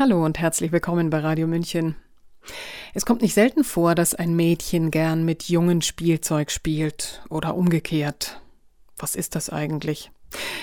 Hallo 0.00 0.24
und 0.24 0.38
herzlich 0.38 0.72
willkommen 0.72 1.10
bei 1.10 1.18
Radio 1.18 1.46
München. 1.46 1.94
Es 2.94 3.04
kommt 3.04 3.20
nicht 3.20 3.34
selten 3.34 3.64
vor, 3.64 3.94
dass 3.94 4.14
ein 4.14 4.34
Mädchen 4.34 4.90
gern 4.90 5.26
mit 5.26 5.42
jungen 5.50 5.82
Spielzeug 5.82 6.50
spielt 6.50 7.22
oder 7.28 7.54
umgekehrt. 7.54 8.40
Was 8.96 9.14
ist 9.14 9.34
das 9.34 9.50
eigentlich? 9.50 10.10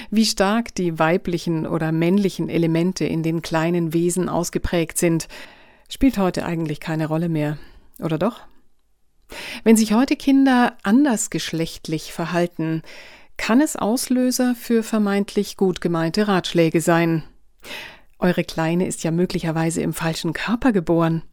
Wie 0.10 0.26
stark 0.26 0.74
die 0.74 0.98
weiblichen 0.98 1.68
oder 1.68 1.92
männlichen 1.92 2.50
Elemente 2.50 3.06
in 3.06 3.22
den 3.22 3.44
kleinen 3.44 3.94
Wesen 3.94 4.28
ausgeprägt 4.28 4.98
sind, 4.98 5.28
spielt 5.88 6.18
heute 6.18 6.44
eigentlich 6.44 6.80
keine 6.80 7.06
Rolle 7.06 7.30
mehr, 7.30 7.60
oder 8.00 8.18
doch? 8.18 8.40
Wenn 9.64 9.78
sich 9.78 9.94
heute 9.94 10.16
Kinder 10.16 10.76
andersgeschlechtlich 10.82 12.12
verhalten, 12.12 12.82
kann 13.38 13.62
es 13.62 13.76
Auslöser 13.76 14.56
für 14.56 14.82
vermeintlich 14.82 15.58
gut 15.58 15.80
gemeinte 15.80 16.28
Ratschläge 16.28 16.82
sein. 16.82 17.24
Eure 18.20 18.44
Kleine 18.44 18.88
ist 18.88 19.04
ja 19.04 19.12
möglicherweise 19.12 19.82
im 19.82 19.94
falschen 19.94 20.34
Körper 20.34 20.72
geboren. 20.72 21.24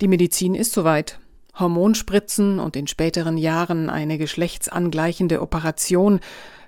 Die 0.00 0.08
Medizin 0.08 0.54
ist 0.54 0.72
soweit. 0.72 1.18
Hormonspritzen 1.58 2.60
und 2.60 2.76
in 2.76 2.86
späteren 2.86 3.36
Jahren 3.36 3.90
eine 3.90 4.16
geschlechtsangleichende 4.16 5.42
Operation 5.42 6.20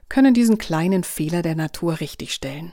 können 0.09 0.35
diesen 0.35 0.59
kleinen 0.59 1.05
Fehler 1.05 1.43
der 1.43 1.55
Natur 1.55 2.01
richtigstellen. 2.01 2.73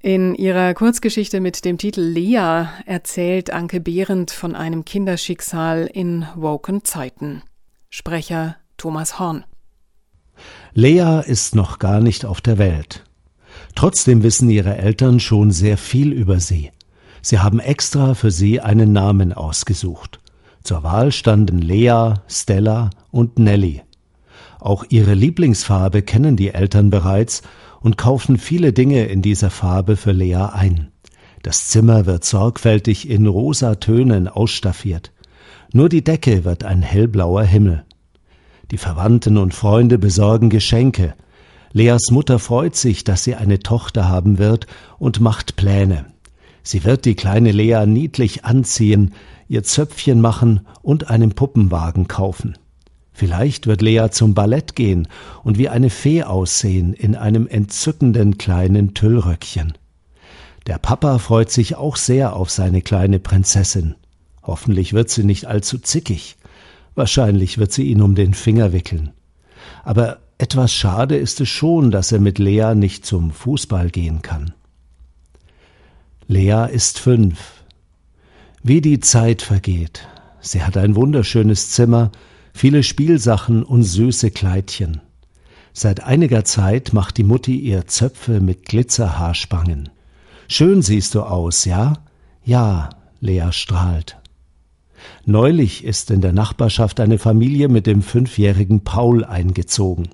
In 0.00 0.34
ihrer 0.34 0.74
Kurzgeschichte 0.74 1.40
mit 1.40 1.64
dem 1.64 1.78
Titel 1.78 2.00
Lea 2.00 2.66
erzählt 2.86 3.50
Anke 3.50 3.80
Behrendt 3.80 4.30
von 4.30 4.54
einem 4.54 4.84
Kinderschicksal 4.84 5.88
in 5.92 6.26
woken 6.34 6.84
Zeiten. 6.84 7.42
Sprecher 7.90 8.56
Thomas 8.76 9.18
Horn. 9.18 9.44
Lea 10.72 11.22
ist 11.24 11.54
noch 11.54 11.78
gar 11.78 12.00
nicht 12.00 12.24
auf 12.24 12.40
der 12.40 12.58
Welt. 12.58 13.04
Trotzdem 13.74 14.22
wissen 14.22 14.50
ihre 14.50 14.76
Eltern 14.76 15.20
schon 15.20 15.50
sehr 15.50 15.76
viel 15.76 16.12
über 16.12 16.40
sie. 16.40 16.70
Sie 17.22 17.38
haben 17.38 17.60
extra 17.60 18.14
für 18.14 18.30
sie 18.30 18.60
einen 18.60 18.92
Namen 18.92 19.32
ausgesucht. 19.32 20.20
Zur 20.62 20.82
Wahl 20.82 21.12
standen 21.12 21.58
Lea, 21.58 22.14
Stella 22.28 22.90
und 23.10 23.38
Nelly. 23.38 23.82
Auch 24.60 24.84
ihre 24.88 25.14
Lieblingsfarbe 25.14 26.02
kennen 26.02 26.36
die 26.36 26.54
Eltern 26.54 26.90
bereits 26.90 27.42
und 27.80 27.98
kaufen 27.98 28.38
viele 28.38 28.72
Dinge 28.72 29.04
in 29.04 29.20
dieser 29.20 29.50
Farbe 29.50 29.96
für 29.96 30.12
Lea 30.12 30.48
ein. 30.52 30.88
Das 31.42 31.68
Zimmer 31.68 32.06
wird 32.06 32.24
sorgfältig 32.24 33.10
in 33.10 33.26
rosa 33.26 33.74
Tönen 33.74 34.28
ausstaffiert. 34.28 35.12
Nur 35.72 35.90
die 35.90 36.02
Decke 36.02 36.44
wird 36.44 36.64
ein 36.64 36.80
hellblauer 36.80 37.42
Himmel. 37.42 37.84
Die 38.70 38.78
Verwandten 38.78 39.36
und 39.36 39.52
Freunde 39.52 39.98
besorgen 39.98 40.48
Geschenke, 40.48 41.14
Leas 41.76 42.12
Mutter 42.12 42.38
freut 42.38 42.76
sich, 42.76 43.02
dass 43.02 43.24
sie 43.24 43.34
eine 43.34 43.58
Tochter 43.58 44.08
haben 44.08 44.38
wird 44.38 44.68
und 44.96 45.18
macht 45.18 45.56
Pläne. 45.56 46.06
Sie 46.62 46.84
wird 46.84 47.04
die 47.04 47.16
kleine 47.16 47.50
Lea 47.50 47.84
niedlich 47.84 48.44
anziehen, 48.44 49.12
ihr 49.48 49.64
Zöpfchen 49.64 50.20
machen 50.20 50.60
und 50.82 51.10
einen 51.10 51.32
Puppenwagen 51.32 52.06
kaufen. 52.06 52.56
Vielleicht 53.10 53.66
wird 53.66 53.82
Lea 53.82 54.06
zum 54.12 54.34
Ballett 54.34 54.76
gehen 54.76 55.08
und 55.42 55.58
wie 55.58 55.68
eine 55.68 55.90
Fee 55.90 56.22
aussehen 56.22 56.92
in 56.92 57.16
einem 57.16 57.48
entzückenden 57.48 58.38
kleinen 58.38 58.94
Tüllröckchen. 58.94 59.74
Der 60.68 60.78
Papa 60.78 61.18
freut 61.18 61.50
sich 61.50 61.74
auch 61.74 61.96
sehr 61.96 62.36
auf 62.36 62.50
seine 62.50 62.82
kleine 62.82 63.18
Prinzessin. 63.18 63.96
Hoffentlich 64.44 64.92
wird 64.92 65.10
sie 65.10 65.24
nicht 65.24 65.46
allzu 65.46 65.78
zickig. 65.78 66.36
Wahrscheinlich 66.94 67.58
wird 67.58 67.72
sie 67.72 67.88
ihn 67.88 68.00
um 68.00 68.14
den 68.14 68.32
Finger 68.32 68.72
wickeln. 68.72 69.10
Aber 69.82 70.18
etwas 70.38 70.72
schade 70.72 71.16
ist 71.16 71.40
es 71.40 71.48
schon, 71.48 71.90
dass 71.90 72.12
er 72.12 72.20
mit 72.20 72.38
Lea 72.38 72.74
nicht 72.74 73.06
zum 73.06 73.30
Fußball 73.30 73.90
gehen 73.90 74.22
kann. 74.22 74.52
Lea 76.26 76.66
ist 76.72 76.98
fünf. 76.98 77.64
Wie 78.62 78.80
die 78.80 79.00
Zeit 79.00 79.42
vergeht. 79.42 80.08
Sie 80.40 80.62
hat 80.62 80.76
ein 80.76 80.96
wunderschönes 80.96 81.70
Zimmer, 81.70 82.10
viele 82.52 82.82
Spielsachen 82.82 83.62
und 83.62 83.82
süße 83.82 84.30
Kleidchen. 84.30 85.00
Seit 85.72 86.02
einiger 86.04 86.44
Zeit 86.44 86.92
macht 86.92 87.18
die 87.18 87.24
Mutti 87.24 87.58
ihr 87.58 87.86
Zöpfe 87.86 88.40
mit 88.40 88.64
Glitzerhaarspangen. 88.64 89.90
Schön 90.48 90.82
siehst 90.82 91.14
du 91.14 91.22
aus, 91.22 91.64
ja? 91.64 91.94
Ja, 92.44 92.90
Lea 93.20 93.48
strahlt. 93.50 94.16
Neulich 95.26 95.84
ist 95.84 96.10
in 96.10 96.20
der 96.20 96.32
Nachbarschaft 96.32 97.00
eine 97.00 97.18
Familie 97.18 97.68
mit 97.68 97.86
dem 97.86 98.02
fünfjährigen 98.02 98.84
Paul 98.84 99.24
eingezogen. 99.24 100.08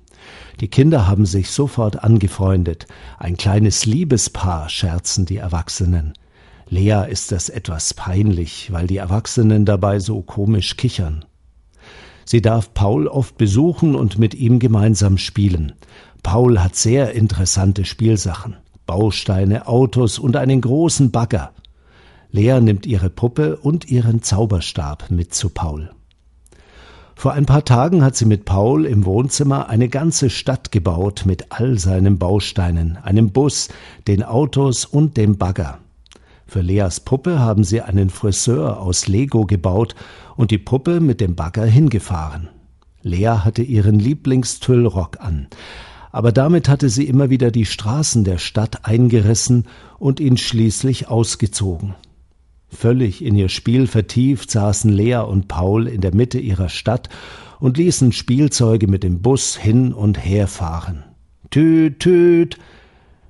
Die 0.59 0.67
Kinder 0.67 1.07
haben 1.07 1.25
sich 1.25 1.49
sofort 1.49 2.03
angefreundet. 2.03 2.87
Ein 3.17 3.37
kleines 3.37 3.85
Liebespaar, 3.85 4.69
scherzen 4.69 5.25
die 5.25 5.37
Erwachsenen. 5.37 6.13
Lea 6.69 7.05
ist 7.09 7.31
das 7.31 7.49
etwas 7.49 7.93
peinlich, 7.93 8.71
weil 8.71 8.87
die 8.87 8.97
Erwachsenen 8.97 9.65
dabei 9.65 9.99
so 9.99 10.21
komisch 10.21 10.77
kichern. 10.77 11.25
Sie 12.25 12.41
darf 12.41 12.73
Paul 12.73 13.07
oft 13.07 13.37
besuchen 13.37 13.95
und 13.95 14.17
mit 14.17 14.33
ihm 14.35 14.59
gemeinsam 14.59 15.17
spielen. 15.17 15.73
Paul 16.23 16.59
hat 16.59 16.75
sehr 16.75 17.13
interessante 17.13 17.83
Spielsachen. 17.83 18.55
Bausteine, 18.85 19.67
Autos 19.67 20.19
und 20.19 20.35
einen 20.35 20.61
großen 20.61 21.11
Bagger. 21.11 21.51
Lea 22.31 22.61
nimmt 22.61 22.85
ihre 22.85 23.09
Puppe 23.09 23.57
und 23.57 23.89
ihren 23.89 24.21
Zauberstab 24.21 25.11
mit 25.11 25.33
zu 25.33 25.49
Paul. 25.49 25.91
Vor 27.21 27.33
ein 27.33 27.45
paar 27.45 27.63
Tagen 27.63 28.03
hat 28.03 28.15
sie 28.15 28.25
mit 28.25 28.45
Paul 28.45 28.87
im 28.87 29.05
Wohnzimmer 29.05 29.69
eine 29.69 29.89
ganze 29.89 30.31
Stadt 30.31 30.71
gebaut 30.71 31.21
mit 31.27 31.51
all 31.51 31.77
seinen 31.77 32.17
Bausteinen, 32.17 32.97
einem 32.97 33.29
Bus, 33.29 33.69
den 34.07 34.23
Autos 34.23 34.85
und 34.85 35.17
dem 35.17 35.37
Bagger. 35.37 35.77
Für 36.47 36.61
Leas 36.61 36.99
Puppe 36.99 37.37
haben 37.37 37.63
sie 37.63 37.81
einen 37.81 38.09
Friseur 38.09 38.79
aus 38.79 39.07
Lego 39.07 39.45
gebaut 39.45 39.93
und 40.35 40.49
die 40.49 40.57
Puppe 40.57 40.99
mit 40.99 41.21
dem 41.21 41.35
Bagger 41.35 41.63
hingefahren. 41.63 42.49
Lea 43.03 43.41
hatte 43.43 43.61
ihren 43.61 43.99
Lieblingstüllrock 43.99 45.19
an, 45.19 45.45
aber 46.11 46.31
damit 46.31 46.67
hatte 46.69 46.89
sie 46.89 47.05
immer 47.05 47.29
wieder 47.29 47.51
die 47.51 47.67
Straßen 47.67 48.23
der 48.23 48.39
Stadt 48.39 48.87
eingerissen 48.87 49.67
und 49.99 50.19
ihn 50.19 50.37
schließlich 50.37 51.07
ausgezogen. 51.07 51.93
Völlig 52.71 53.23
in 53.23 53.35
ihr 53.35 53.49
Spiel 53.49 53.85
vertieft 53.85 54.49
saßen 54.49 54.91
Lea 54.91 55.17
und 55.17 55.47
Paul 55.47 55.87
in 55.87 56.01
der 56.01 56.15
Mitte 56.15 56.39
ihrer 56.39 56.69
Stadt 56.69 57.09
und 57.59 57.77
ließen 57.77 58.11
Spielzeuge 58.13 58.87
mit 58.87 59.03
dem 59.03 59.21
Bus 59.21 59.57
hin 59.57 59.93
und 59.93 60.23
her 60.23 60.47
fahren. 60.47 61.03
Tüt, 61.49 61.99
tüt. 61.99 62.57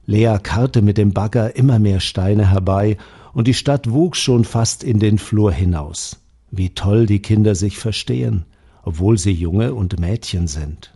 Lea 0.06 0.38
karrte 0.41 0.81
mit 0.81 0.97
dem 0.97 1.12
Bagger 1.12 1.56
immer 1.56 1.79
mehr 1.79 2.00
Steine 2.00 2.50
herbei, 2.50 2.97
und 3.34 3.47
die 3.47 3.53
Stadt 3.53 3.90
wuchs 3.90 4.19
schon 4.19 4.44
fast 4.44 4.84
in 4.84 5.00
den 5.00 5.18
Flur 5.18 5.52
hinaus. 5.52 6.18
Wie 6.52 6.72
toll 6.72 7.06
die 7.06 7.22
Kinder 7.22 7.56
sich 7.56 7.78
verstehen, 7.78 8.46
obwohl 8.84 9.18
sie 9.18 9.31
Junge 9.31 9.73
und 9.73 10.00
Mädchen 10.00 10.47
sind. 10.47 10.94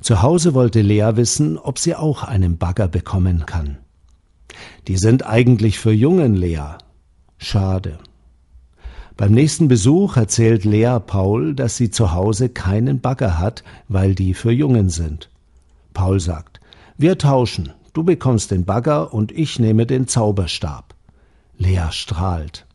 Zu 0.00 0.20
Hause 0.20 0.52
wollte 0.52 0.82
Lea 0.82 1.12
wissen, 1.14 1.58
ob 1.58 1.78
sie 1.78 1.94
auch 1.94 2.22
einen 2.22 2.58
Bagger 2.58 2.86
bekommen 2.86 3.46
kann. 3.46 3.78
Die 4.88 4.98
sind 4.98 5.26
eigentlich 5.26 5.78
für 5.78 5.92
Jungen, 5.92 6.34
Lea, 6.34 6.76
Schade. 7.38 7.98
Beim 9.16 9.32
nächsten 9.32 9.68
Besuch 9.68 10.16
erzählt 10.16 10.64
Lea 10.64 10.98
Paul, 11.04 11.54
dass 11.54 11.76
sie 11.76 11.90
zu 11.90 12.12
Hause 12.12 12.48
keinen 12.50 13.00
Bagger 13.00 13.38
hat, 13.38 13.64
weil 13.88 14.14
die 14.14 14.34
für 14.34 14.52
Jungen 14.52 14.90
sind. 14.90 15.30
Paul 15.94 16.20
sagt, 16.20 16.60
wir 16.98 17.16
tauschen, 17.16 17.72
du 17.94 18.04
bekommst 18.04 18.50
den 18.50 18.66
Bagger 18.66 19.14
und 19.14 19.32
ich 19.32 19.58
nehme 19.58 19.86
den 19.86 20.06
Zauberstab. 20.06 20.94
Lea 21.56 21.86
strahlt. 21.90 22.66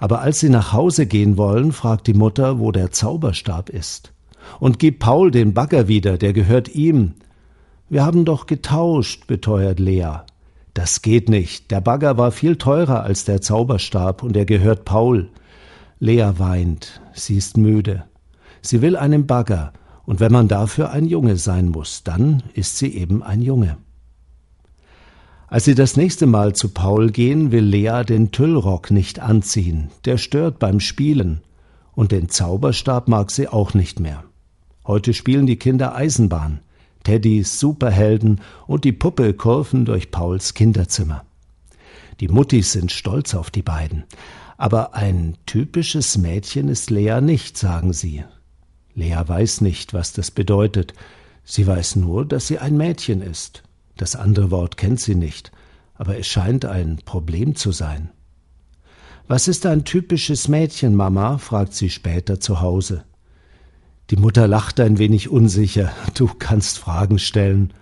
Aber 0.00 0.22
als 0.22 0.40
sie 0.40 0.48
nach 0.48 0.72
Hause 0.72 1.06
gehen 1.06 1.36
wollen, 1.36 1.72
fragt 1.72 2.06
die 2.06 2.14
Mutter, 2.14 2.58
wo 2.58 2.72
der 2.72 2.90
Zauberstab 2.90 3.68
ist. 3.68 4.12
Und 4.60 4.78
gib 4.78 5.00
Paul 5.00 5.30
den 5.30 5.52
Bagger 5.52 5.88
wieder, 5.88 6.16
der 6.16 6.32
gehört 6.32 6.68
ihm. 6.74 7.14
Wir 7.90 8.04
haben 8.04 8.24
doch 8.24 8.46
getauscht, 8.46 9.26
beteuert 9.26 9.80
Lea. 9.80 10.20
Das 10.74 11.02
geht 11.02 11.28
nicht. 11.28 11.70
Der 11.70 11.80
Bagger 11.80 12.18
war 12.18 12.32
viel 12.32 12.56
teurer 12.56 13.04
als 13.04 13.24
der 13.24 13.40
Zauberstab 13.40 14.22
und 14.22 14.36
er 14.36 14.44
gehört 14.44 14.84
Paul. 14.84 15.30
Lea 16.00 16.32
weint. 16.36 17.00
Sie 17.14 17.36
ist 17.36 17.56
müde. 17.56 18.04
Sie 18.60 18.82
will 18.82 18.96
einen 18.96 19.26
Bagger, 19.26 19.72
und 20.04 20.20
wenn 20.20 20.32
man 20.32 20.48
dafür 20.48 20.90
ein 20.90 21.06
Junge 21.06 21.36
sein 21.36 21.68
muss, 21.68 22.02
dann 22.02 22.42
ist 22.54 22.76
sie 22.76 22.94
eben 22.94 23.22
ein 23.22 23.40
Junge. 23.40 23.78
Als 25.46 25.66
sie 25.66 25.74
das 25.74 25.96
nächste 25.96 26.26
Mal 26.26 26.54
zu 26.54 26.70
Paul 26.70 27.10
gehen, 27.10 27.52
will 27.52 27.64
Lea 27.64 28.02
den 28.06 28.32
Tüllrock 28.32 28.90
nicht 28.90 29.20
anziehen, 29.20 29.90
der 30.04 30.18
stört 30.18 30.58
beim 30.58 30.80
Spielen, 30.80 31.42
und 31.92 32.10
den 32.10 32.28
Zauberstab 32.28 33.06
mag 33.08 33.30
sie 33.30 33.48
auch 33.48 33.72
nicht 33.72 34.00
mehr. 34.00 34.24
Heute 34.86 35.14
spielen 35.14 35.46
die 35.46 35.56
Kinder 35.56 35.94
Eisenbahn. 35.94 36.60
Teddys 37.04 37.60
Superhelden 37.60 38.40
und 38.66 38.84
die 38.84 38.92
Puppe 38.92 39.32
kurven 39.34 39.84
durch 39.84 40.10
Pauls 40.10 40.54
Kinderzimmer. 40.54 41.24
Die 42.20 42.28
Muttis 42.28 42.72
sind 42.72 42.90
stolz 42.90 43.34
auf 43.34 43.50
die 43.50 43.62
beiden. 43.62 44.04
Aber 44.56 44.94
ein 44.94 45.36
typisches 45.46 46.18
Mädchen 46.18 46.68
ist 46.68 46.90
Lea 46.90 47.20
nicht, 47.20 47.56
sagen 47.56 47.92
sie. 47.92 48.24
Lea 48.94 49.22
weiß 49.24 49.60
nicht, 49.60 49.94
was 49.94 50.12
das 50.12 50.30
bedeutet. 50.30 50.94
Sie 51.44 51.66
weiß 51.66 51.96
nur, 51.96 52.24
dass 52.24 52.48
sie 52.48 52.58
ein 52.58 52.76
Mädchen 52.76 53.20
ist. 53.20 53.62
Das 53.96 54.16
andere 54.16 54.50
Wort 54.50 54.76
kennt 54.76 55.00
sie 55.00 55.14
nicht. 55.14 55.52
aber 55.94 56.18
es 56.18 56.26
scheint 56.26 56.64
ein 56.64 56.98
Problem 57.04 57.54
zu 57.54 57.72
sein. 57.72 58.10
Was 59.26 59.48
ist 59.48 59.64
ein 59.64 59.84
typisches 59.84 60.48
Mädchen, 60.48 60.94
Mama? 60.94 61.38
fragt 61.38 61.72
sie 61.72 61.88
später 61.88 62.40
zu 62.40 62.60
Hause. 62.60 63.04
Die 64.10 64.16
Mutter 64.16 64.46
lacht 64.46 64.80
ein 64.80 64.98
wenig 64.98 65.30
unsicher. 65.30 65.92
Du 66.14 66.26
kannst 66.26 66.78
Fragen 66.78 67.18
stellen. 67.18 67.72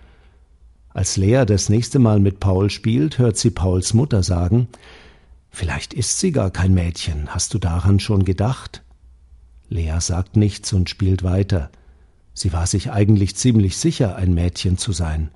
Als 0.91 1.17
Lea 1.17 1.45
das 1.47 1.69
nächste 1.69 1.99
Mal 1.99 2.21
mit 2.21 2.39
Paul 2.39 2.71
spielt, 2.71 3.19
hört 3.19 3.37
sie 3.37 3.51
Pauls 3.51 3.95
Mutter 3.95 4.23
sagen, 4.23 4.69
Vielleicht 5.55 5.93
ist 5.93 6.19
sie 6.19 6.33
gar 6.33 6.51
kein 6.51 6.73
Mädchen. 6.73 7.29
Hast 7.29 7.53
du 7.53 7.59
daran 7.59 8.01
schon 8.01 8.25
gedacht? 8.25 8.83
Lea 9.69 10.01
sagt 10.01 10.37
nichts 10.37 10.73
und 10.73 10.89
spielt 10.89 11.23
weiter. 11.23 11.71
Sie 12.33 12.55
war 12.55 12.67
sich 12.67 12.91
eigentlich 12.91 13.37
ziemlich 13.37 13.77
sicher, 13.77 14.17
ein 14.17 14.33
Mädchen 14.33 14.79
zu 14.79 14.93
sein. 14.93 15.31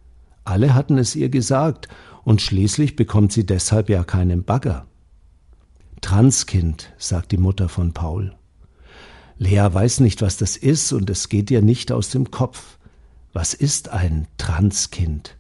Alle 0.44 0.74
hatten 0.74 0.96
es 0.96 1.14
ihr 1.14 1.28
gesagt, 1.28 1.88
und 2.24 2.40
schließlich 2.40 2.96
bekommt 2.96 3.30
sie 3.30 3.44
deshalb 3.44 3.90
ja 3.90 4.04
keinen 4.04 4.42
Bagger. 4.42 4.86
Transkind, 6.00 6.92
sagt 6.96 7.32
die 7.32 7.36
Mutter 7.36 7.68
von 7.68 7.92
Paul. 7.92 8.34
Lea 9.38 9.68
weiß 9.70 10.00
nicht, 10.00 10.22
was 10.22 10.36
das 10.36 10.56
ist, 10.56 10.92
und 10.92 11.10
es 11.10 11.28
geht 11.28 11.50
ihr 11.50 11.62
nicht 11.62 11.92
aus 11.92 12.10
dem 12.10 12.30
Kopf. 12.30 12.78
Was 13.32 13.52
ist 13.52 13.90
ein 13.90 14.26
Transkind? 14.38 15.36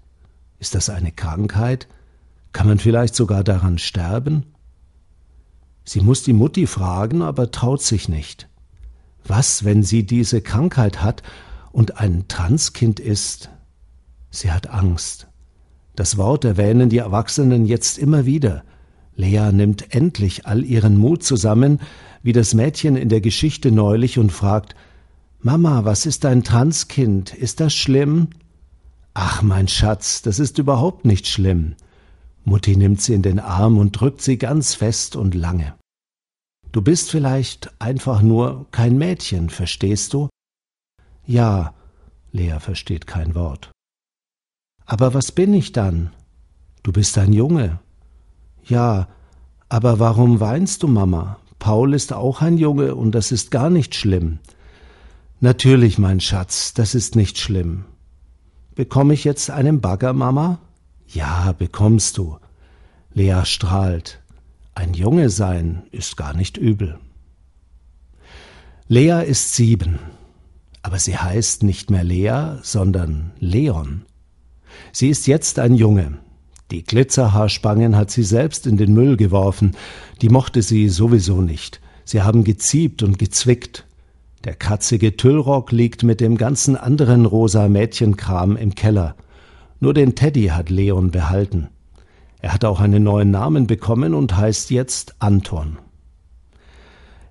Ist 0.58 0.74
das 0.74 0.90
eine 0.90 1.12
Krankheit? 1.12 1.88
Kann 2.52 2.66
man 2.66 2.78
vielleicht 2.78 3.14
sogar 3.14 3.42
daran 3.42 3.78
sterben? 3.78 4.44
Sie 5.84 6.00
muss 6.00 6.22
die 6.22 6.32
Mutti 6.32 6.66
fragen, 6.66 7.22
aber 7.22 7.50
traut 7.50 7.80
sich 7.80 8.08
nicht. 8.08 8.48
Was, 9.24 9.64
wenn 9.64 9.82
sie 9.82 10.04
diese 10.04 10.40
Krankheit 10.40 11.02
hat 11.02 11.22
und 11.72 11.98
ein 11.98 12.28
Transkind 12.28 13.00
ist? 13.00 13.50
Sie 14.30 14.52
hat 14.52 14.68
Angst. 14.68 15.28
Das 15.94 16.18
Wort 16.18 16.44
erwähnen 16.44 16.90
die 16.90 16.98
Erwachsenen 16.98 17.64
jetzt 17.64 17.98
immer 17.98 18.26
wieder. 18.26 18.64
Lea 19.16 19.50
nimmt 19.52 19.94
endlich 19.94 20.46
all 20.46 20.64
ihren 20.64 20.96
Mut 20.96 21.22
zusammen, 21.22 21.80
wie 22.22 22.32
das 22.32 22.54
Mädchen 22.54 22.96
in 22.96 23.08
der 23.08 23.20
Geschichte 23.20 23.72
neulich, 23.72 24.18
und 24.18 24.30
fragt 24.30 24.74
Mama, 25.40 25.84
was 25.84 26.06
ist 26.06 26.24
ein 26.24 26.44
Transkind? 26.44 27.34
Ist 27.34 27.60
das 27.60 27.74
schlimm? 27.74 28.28
Ach, 29.14 29.42
mein 29.42 29.68
Schatz, 29.68 30.22
das 30.22 30.38
ist 30.38 30.58
überhaupt 30.58 31.04
nicht 31.04 31.26
schlimm. 31.26 31.74
Mutti 32.44 32.76
nimmt 32.76 33.00
sie 33.00 33.14
in 33.14 33.22
den 33.22 33.38
Arm 33.40 33.78
und 33.78 33.92
drückt 33.92 34.20
sie 34.20 34.38
ganz 34.38 34.74
fest 34.74 35.16
und 35.16 35.34
lange. 35.34 35.74
Du 36.72 36.82
bist 36.82 37.10
vielleicht 37.10 37.70
einfach 37.80 38.20
nur 38.20 38.66
kein 38.70 38.98
Mädchen, 38.98 39.48
verstehst 39.48 40.12
du? 40.12 40.28
Ja, 41.24 41.74
Lea 42.32 42.58
versteht 42.60 43.06
kein 43.06 43.34
Wort. 43.34 43.70
Aber 44.84 45.14
was 45.14 45.32
bin 45.32 45.54
ich 45.54 45.72
dann? 45.72 46.12
Du 46.82 46.92
bist 46.92 47.16
ein 47.18 47.32
Junge. 47.32 47.80
Ja, 48.66 49.08
aber 49.68 49.98
warum 49.98 50.40
weinst 50.40 50.82
du, 50.82 50.88
Mama? 50.88 51.38
Paul 51.58 51.94
ist 51.94 52.12
auch 52.12 52.42
ein 52.42 52.58
Junge 52.58 52.94
und 52.94 53.12
das 53.12 53.32
ist 53.32 53.50
gar 53.50 53.70
nicht 53.70 53.94
schlimm. 53.94 54.38
Natürlich, 55.40 55.98
mein 55.98 56.20
Schatz, 56.20 56.74
das 56.74 56.94
ist 56.94 57.16
nicht 57.16 57.38
schlimm. 57.38 57.84
Bekomme 58.74 59.14
ich 59.14 59.24
jetzt 59.24 59.50
einen 59.50 59.80
Bagger, 59.80 60.12
Mama? 60.12 60.58
Ja, 61.08 61.52
bekommst 61.52 62.18
du. 62.18 62.38
Lea 63.12 63.42
strahlt. 63.44 64.20
Ein 64.74 64.92
Junge 64.92 65.30
sein 65.30 65.84
ist 65.90 66.16
gar 66.16 66.34
nicht 66.34 66.58
übel. 66.58 66.98
Lea 68.88 69.24
ist 69.26 69.54
sieben, 69.54 69.98
aber 70.82 70.98
sie 70.98 71.16
heißt 71.16 71.62
nicht 71.62 71.90
mehr 71.90 72.04
Lea, 72.04 72.58
sondern 72.62 73.32
Leon. 73.38 74.04
Sie 74.92 75.08
ist 75.08 75.26
jetzt 75.26 75.58
ein 75.58 75.74
Junge. 75.74 76.18
Die 76.72 76.82
Glitzerhaarspangen 76.82 77.96
hat 77.96 78.10
sie 78.10 78.24
selbst 78.24 78.66
in 78.66 78.76
den 78.76 78.92
Müll 78.92 79.16
geworfen, 79.16 79.76
die 80.20 80.28
mochte 80.28 80.62
sie 80.62 80.88
sowieso 80.88 81.40
nicht. 81.40 81.80
Sie 82.04 82.22
haben 82.22 82.42
geziebt 82.42 83.02
und 83.02 83.18
gezwickt. 83.18 83.86
Der 84.44 84.54
katzige 84.54 85.16
Tüllrock 85.16 85.70
liegt 85.70 86.02
mit 86.02 86.20
dem 86.20 86.36
ganzen 86.36 86.76
anderen 86.76 87.24
rosa 87.24 87.68
Mädchenkram 87.68 88.56
im 88.56 88.74
Keller. 88.74 89.14
Nur 89.78 89.94
den 89.94 90.14
Teddy 90.14 90.46
hat 90.46 90.70
Leon 90.70 91.10
behalten. 91.10 91.68
Er 92.40 92.52
hat 92.52 92.64
auch 92.64 92.80
einen 92.80 93.02
neuen 93.02 93.30
Namen 93.30 93.66
bekommen 93.66 94.14
und 94.14 94.36
heißt 94.36 94.70
jetzt 94.70 95.16
Anton. 95.20 95.78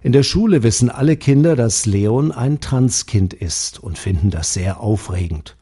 In 0.01 0.11
der 0.11 0.23
Schule 0.23 0.63
wissen 0.63 0.89
alle 0.89 1.17
Kinder, 1.17 1.55
dass 1.55 1.85
Leon 1.85 2.31
ein 2.31 2.59
Transkind 2.59 3.33
ist 3.33 3.79
und 3.79 3.97
finden 3.97 4.29
das 4.29 4.53
sehr 4.53 4.79
aufregend. 4.79 5.55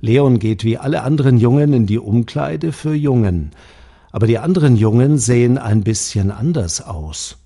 Leon 0.00 0.38
geht 0.38 0.62
wie 0.62 0.78
alle 0.78 1.02
anderen 1.02 1.38
Jungen 1.38 1.72
in 1.72 1.86
die 1.86 1.98
Umkleide 1.98 2.72
für 2.72 2.94
Jungen, 2.94 3.50
aber 4.12 4.26
die 4.26 4.38
anderen 4.38 4.76
Jungen 4.76 5.18
sehen 5.18 5.58
ein 5.58 5.82
bisschen 5.82 6.30
anders 6.30 6.80
aus. 6.80 7.38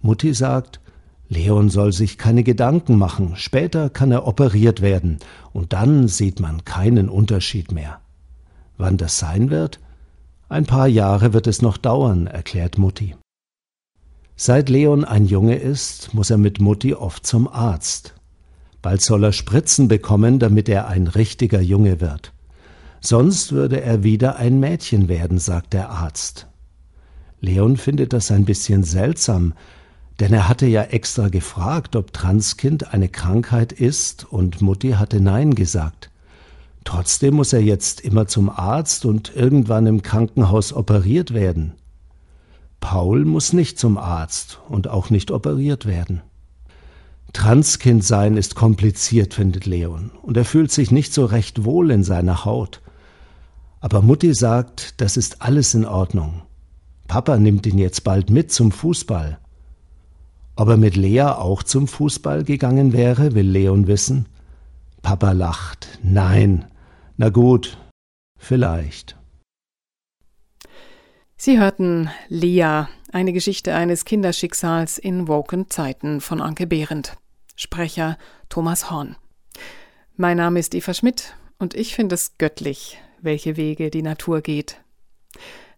Mutti 0.00 0.34
sagt, 0.34 0.80
Leon 1.28 1.70
soll 1.70 1.92
sich 1.92 2.18
keine 2.18 2.44
Gedanken 2.44 2.98
machen, 2.98 3.32
später 3.36 3.88
kann 3.88 4.12
er 4.12 4.26
operiert 4.26 4.82
werden, 4.82 5.18
und 5.52 5.72
dann 5.72 6.08
sieht 6.08 6.40
man 6.40 6.64
keinen 6.66 7.08
Unterschied 7.08 7.72
mehr. 7.72 8.00
Wann 8.76 8.98
das 8.98 9.18
sein 9.18 9.48
wird? 9.48 9.80
Ein 10.50 10.66
paar 10.66 10.88
Jahre 10.88 11.32
wird 11.32 11.46
es 11.46 11.62
noch 11.62 11.78
dauern, 11.78 12.26
erklärt 12.26 12.76
Mutti. 12.76 13.14
Seit 14.36 14.68
Leon 14.68 15.04
ein 15.06 15.24
Junge 15.24 15.56
ist, 15.56 16.12
muss 16.12 16.28
er 16.28 16.36
mit 16.36 16.60
Mutti 16.60 16.92
oft 16.92 17.24
zum 17.24 17.48
Arzt. 17.48 18.14
Bald 18.82 19.00
soll 19.00 19.24
er 19.24 19.32
Spritzen 19.32 19.88
bekommen, 19.88 20.40
damit 20.40 20.68
er 20.68 20.88
ein 20.88 21.06
richtiger 21.06 21.60
Junge 21.60 22.00
wird. 22.00 22.32
Sonst 23.00 23.52
würde 23.52 23.80
er 23.80 24.02
wieder 24.02 24.36
ein 24.36 24.60
Mädchen 24.60 25.08
werden, 25.08 25.38
sagt 25.38 25.72
der 25.72 25.90
Arzt. 25.90 26.48
Leon 27.40 27.76
findet 27.76 28.12
das 28.12 28.30
ein 28.30 28.44
bisschen 28.44 28.84
seltsam, 28.84 29.54
denn 30.20 30.32
er 30.32 30.48
hatte 30.48 30.66
ja 30.66 30.82
extra 30.82 31.28
gefragt, 31.28 31.96
ob 31.96 32.12
Transkind 32.12 32.92
eine 32.92 33.08
Krankheit 33.08 33.72
ist, 33.72 34.24
und 34.30 34.60
Mutti 34.60 34.92
hatte 34.92 35.20
Nein 35.20 35.54
gesagt. 35.54 36.10
Trotzdem 36.84 37.34
muss 37.34 37.52
er 37.52 37.62
jetzt 37.62 38.00
immer 38.00 38.26
zum 38.26 38.50
Arzt 38.50 39.04
und 39.04 39.34
irgendwann 39.34 39.86
im 39.86 40.02
Krankenhaus 40.02 40.72
operiert 40.72 41.34
werden. 41.34 41.74
Paul 42.80 43.24
muss 43.24 43.52
nicht 43.52 43.78
zum 43.78 43.98
Arzt 43.98 44.60
und 44.68 44.88
auch 44.88 45.10
nicht 45.10 45.30
operiert 45.30 45.86
werden. 45.86 46.22
Transkind 47.32 48.04
sein 48.04 48.36
ist 48.36 48.54
kompliziert, 48.54 49.34
findet 49.34 49.66
Leon, 49.66 50.10
und 50.22 50.36
er 50.36 50.44
fühlt 50.44 50.70
sich 50.70 50.90
nicht 50.90 51.14
so 51.14 51.24
recht 51.24 51.64
wohl 51.64 51.90
in 51.90 52.04
seiner 52.04 52.44
Haut. 52.44 52.82
Aber 53.80 54.02
Mutti 54.02 54.34
sagt, 54.34 55.00
das 55.00 55.16
ist 55.16 55.42
alles 55.42 55.74
in 55.74 55.84
Ordnung. 55.84 56.42
Papa 57.08 57.36
nimmt 57.36 57.66
ihn 57.66 57.78
jetzt 57.78 58.04
bald 58.04 58.30
mit 58.30 58.52
zum 58.52 58.70
Fußball. 58.70 59.38
Ob 60.56 60.68
er 60.68 60.76
mit 60.76 60.96
Lea 60.96 61.22
auch 61.22 61.62
zum 61.62 61.88
Fußball 61.88 62.44
gegangen 62.44 62.92
wäre, 62.92 63.34
will 63.34 63.48
Leon 63.48 63.86
wissen. 63.86 64.26
Papa 65.00 65.32
lacht. 65.32 65.98
Nein, 66.02 66.66
na 67.16 67.30
gut, 67.30 67.78
vielleicht. 68.38 69.16
Sie 71.36 71.58
hörten 71.58 72.08
Lea, 72.28 72.84
eine 73.10 73.32
Geschichte 73.32 73.74
eines 73.74 74.04
Kinderschicksals 74.04 74.98
in 74.98 75.26
woken 75.26 75.68
Zeiten 75.70 76.20
von 76.20 76.40
Anke 76.40 76.66
Behrendt. 76.66 77.16
Sprecher 77.56 78.18
Thomas 78.48 78.90
Horn. 78.90 79.16
Mein 80.16 80.36
Name 80.36 80.60
ist 80.60 80.74
Eva 80.74 80.94
Schmidt 80.94 81.34
und 81.58 81.74
ich 81.74 81.94
finde 81.94 82.14
es 82.14 82.38
göttlich, 82.38 82.98
welche 83.20 83.56
Wege 83.56 83.90
die 83.90 84.02
Natur 84.02 84.40
geht. 84.40 84.80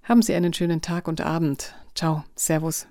Haben 0.02 0.22
Sie 0.22 0.34
einen 0.34 0.52
schönen 0.52 0.82
Tag 0.82 1.08
und 1.08 1.20
Abend. 1.20 1.74
Ciao, 1.94 2.24
Servus. 2.36 2.86